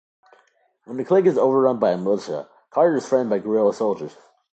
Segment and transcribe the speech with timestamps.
[0.85, 4.17] When the clinic is overrun by a militia, Carter is threatened by guerrilla soldiers.